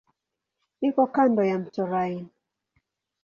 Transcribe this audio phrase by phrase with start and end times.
[0.87, 2.29] Iko kando ya mto Rhine.